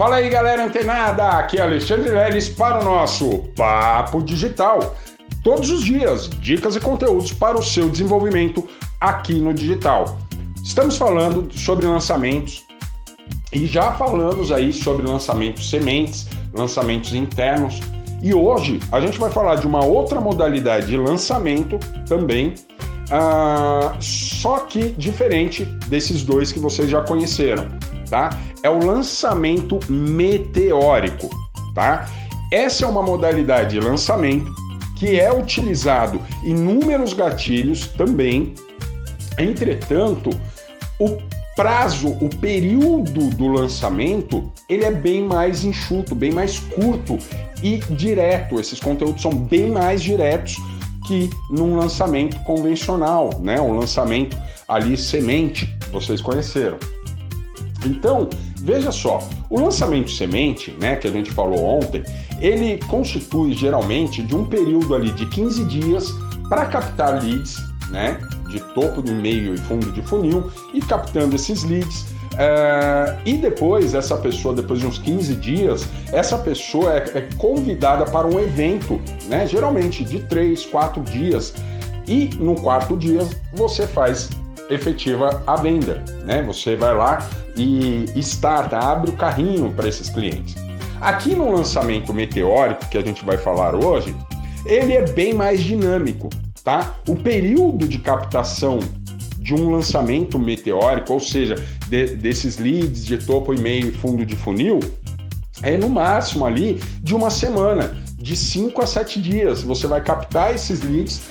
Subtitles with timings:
[0.00, 1.28] Fala aí, galera antenada!
[1.28, 4.96] Aqui é Alexandre Leles para o nosso Papo Digital.
[5.44, 8.66] Todos os dias, dicas e conteúdos para o seu desenvolvimento
[8.98, 10.16] aqui no digital.
[10.64, 12.64] Estamos falando sobre lançamentos
[13.52, 17.78] e já falamos aí sobre lançamentos sementes, lançamentos internos.
[18.22, 21.78] E hoje a gente vai falar de uma outra modalidade de lançamento
[22.08, 22.54] também,
[23.10, 27.68] uh, só que diferente desses dois que vocês já conheceram
[28.10, 28.30] tá?
[28.62, 31.30] É o lançamento meteórico,
[31.74, 32.06] tá?
[32.52, 34.52] Essa é uma modalidade de lançamento
[34.96, 38.54] que é utilizado inúmeros gatilhos também.
[39.38, 40.28] Entretanto,
[40.98, 41.16] o
[41.56, 47.18] prazo, o período do lançamento, ele é bem mais enxuto, bem mais curto
[47.62, 48.58] e direto.
[48.58, 50.56] Esses conteúdos são bem mais diretos
[51.06, 53.60] que num lançamento convencional, né?
[53.60, 54.36] Um lançamento
[54.68, 56.78] ali semente, vocês conheceram.
[57.84, 62.02] Então, veja só, o lançamento semente, né, que a gente falou ontem,
[62.40, 66.14] ele constitui geralmente de um período ali de 15 dias
[66.48, 67.56] para captar leads,
[67.90, 72.06] né, de topo, de meio e fundo de funil e captando esses leads.
[72.32, 78.04] Uh, e depois, essa pessoa, depois de uns 15 dias, essa pessoa é, é convidada
[78.04, 79.46] para um evento, né?
[79.46, 81.52] Geralmente de 3, 4 dias.
[82.06, 83.20] E no quarto dia
[83.52, 84.30] você faz
[84.70, 86.42] efetiva a venda, né?
[86.42, 87.18] Você vai lá
[87.56, 90.54] e starta, abre o carrinho para esses clientes.
[91.00, 94.14] Aqui no lançamento meteórico que a gente vai falar hoje,
[94.66, 96.28] ele é bem mais dinâmico,
[96.62, 96.94] tá?
[97.08, 98.78] O período de captação
[99.38, 101.56] de um lançamento meteórico, ou seja,
[101.88, 104.78] de, desses leads de topo e meio e fundo de funil,
[105.62, 109.62] é no máximo ali de uma semana, de 5 a 7 dias.
[109.62, 111.22] Você vai captar esses leads,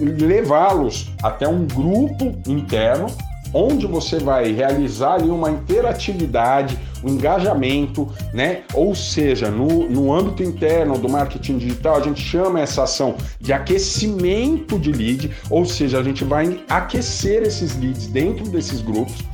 [0.00, 3.06] levá-los até um grupo interno
[3.52, 8.62] onde você vai realizar ali uma interatividade, um engajamento, né?
[8.74, 13.52] Ou seja, no, no âmbito interno do marketing digital, a gente chama essa ação de
[13.52, 19.24] aquecimento de lead, ou seja, a gente vai aquecer esses leads dentro desses grupos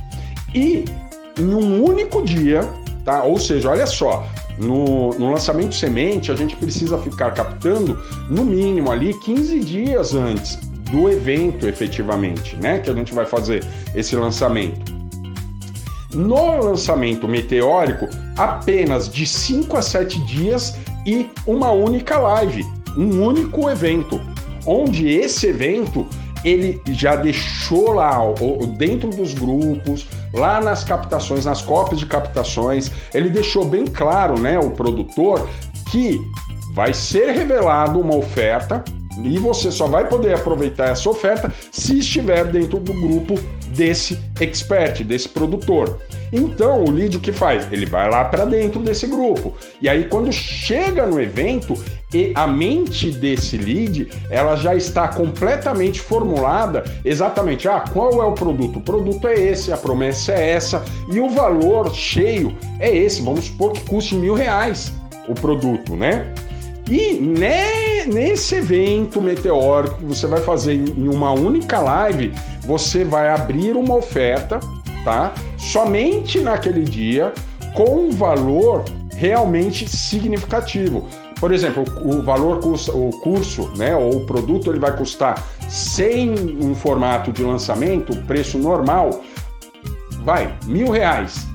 [0.53, 0.85] e
[1.37, 2.61] em um único dia,
[3.03, 3.23] tá?
[3.23, 4.25] Ou seja, olha só,
[4.57, 7.99] no, no, lançamento semente, a gente precisa ficar captando
[8.29, 10.57] no mínimo ali 15 dias antes
[10.91, 12.79] do evento efetivamente, né?
[12.79, 14.93] Que a gente vai fazer esse lançamento.
[16.13, 18.07] No lançamento meteórico,
[18.37, 22.63] apenas de 5 a 7 dias e uma única live,
[22.95, 24.21] um único evento,
[24.65, 26.07] onde esse evento
[26.45, 28.19] ele já deixou lá
[28.77, 34.59] dentro dos grupos, lá nas captações, nas cópias de captações, ele deixou bem claro, né,
[34.59, 35.47] o produtor,
[35.89, 36.21] que
[36.73, 38.83] vai ser revelado uma oferta
[39.23, 43.35] e você só vai poder aproveitar essa oferta se estiver dentro do grupo
[43.67, 45.99] desse expert, desse produtor.
[46.31, 47.71] Então, o lead o que faz?
[47.71, 49.53] Ele vai lá para dentro desse grupo.
[49.81, 51.81] E aí quando chega no evento,
[52.35, 58.79] a mente desse lead, ela já está completamente formulada exatamente, ah, qual é o produto?
[58.79, 63.21] O produto é esse, a promessa é essa e o valor cheio é esse.
[63.21, 64.91] Vamos supor que custe mil reais
[65.27, 66.33] o produto, né?
[66.89, 73.29] E né, nesse evento meteórico que você vai fazer em uma única live, você vai
[73.29, 74.59] abrir uma oferta,
[75.03, 75.33] tá?
[75.57, 77.33] Somente naquele dia,
[77.73, 81.07] com um valor realmente significativo.
[81.39, 86.73] Por exemplo, o valor o curso, né, ou o produto, ele vai custar sem um
[86.73, 89.21] formato de lançamento, preço normal,
[90.23, 91.45] vai mil reais,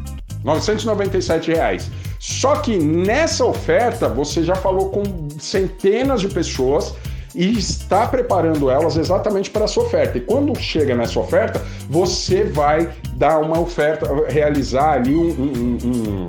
[0.44, 1.90] 997 reais.
[2.18, 6.94] Só que nessa oferta você já falou com centenas de pessoas
[7.34, 10.18] e está preparando elas exatamente para essa oferta.
[10.18, 15.88] E quando chega nessa oferta, você vai dar uma oferta, realizar ali um, um, um,
[15.88, 16.28] um,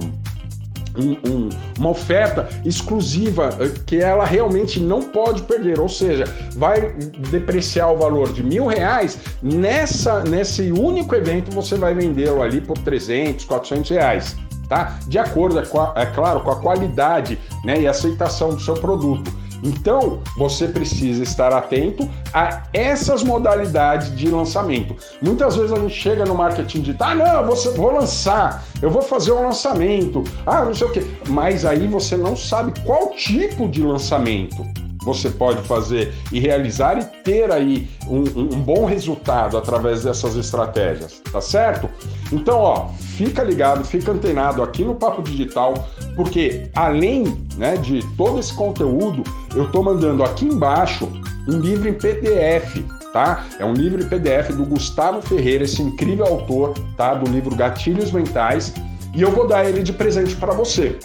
[1.77, 6.25] uma oferta exclusiva eh, que ela realmente não pode perder, ou seja,
[6.55, 6.93] vai
[7.31, 12.77] depreciar o valor de mil reais nessa nesse único evento você vai vendê-lo ali por
[12.77, 14.35] 300, 400 reais
[14.71, 14.97] tá?
[15.05, 15.63] De acordo, é,
[16.01, 19.29] é claro, com a qualidade né, e aceitação do seu produto.
[19.63, 24.95] Então, você precisa estar atento a essas modalidades de lançamento.
[25.21, 29.01] Muitas vezes a gente chega no marketing de, ah, não, eu vou lançar, eu vou
[29.01, 31.05] fazer um lançamento, ah, não sei o quê.
[31.27, 37.03] Mas aí você não sabe qual tipo de lançamento você pode fazer e realizar e
[37.23, 41.89] ter aí um, um, bom resultado através dessas estratégias, tá certo?
[42.31, 45.73] Então, ó, fica ligado, fica antenado aqui no Papo Digital,
[46.15, 47.23] porque além
[47.57, 49.23] né, de todo esse conteúdo,
[49.55, 51.11] eu tô mandando aqui embaixo
[51.47, 53.45] um livro em PDF, tá?
[53.59, 57.15] É um livro em PDF do Gustavo Ferreira, esse incrível autor, tá?
[57.15, 58.73] Do livro Gatilhos Mentais
[59.13, 60.97] e eu vou dar ele de presente para você.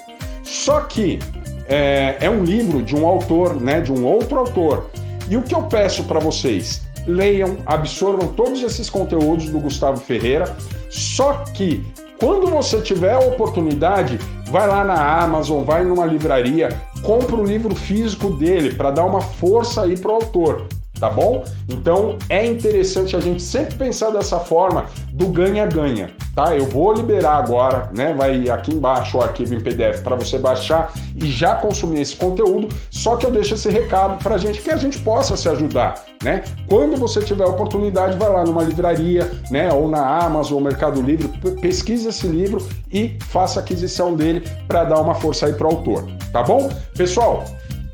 [0.43, 1.19] Só que
[1.69, 4.91] é, é, um livro de um autor, né, de um outro autor.
[5.29, 6.83] E o que eu peço para vocês?
[7.07, 10.57] Leiam, absorvam todos esses conteúdos do Gustavo Ferreira.
[10.89, 11.85] Só que
[12.19, 14.19] quando você tiver a oportunidade,
[14.51, 16.69] vai lá na Amazon, vai numa livraria,
[17.03, 20.67] compra o livro físico dele para dar uma força aí pro autor
[20.99, 21.45] tá bom?
[21.69, 26.55] Então é interessante a gente sempre pensar dessa forma do ganha-ganha, tá?
[26.55, 28.15] Eu vou liberar agora, né?
[28.15, 32.69] Vai aqui embaixo o arquivo em PDF para você baixar e já consumir esse conteúdo.
[32.91, 36.05] Só que eu deixo esse recado para a gente que a gente possa se ajudar,
[36.23, 36.45] né?
[36.69, 39.73] Quando você tiver a oportunidade, vai lá numa livraria, né?
[39.73, 41.29] Ou na Amazon, ou Mercado Livre,
[41.61, 46.05] pesquise esse livro e faça aquisição dele para dar uma força aí para o autor,
[46.33, 46.71] tá bom?
[46.97, 47.45] Pessoal,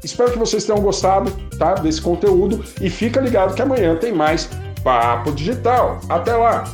[0.05, 4.49] Espero que vocês tenham gostado tá, desse conteúdo e fica ligado que amanhã tem mais
[4.83, 6.01] Papo Digital.
[6.09, 6.65] Até lá!